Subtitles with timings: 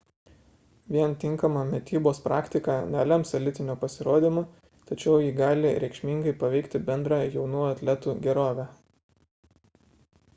[0.93, 4.43] vien tinkama mitybos praktika nelems elitinio pasirodymo
[4.93, 8.67] tačiau ji gali reikšmingai paveikti bendrą jaunų atletų gerovę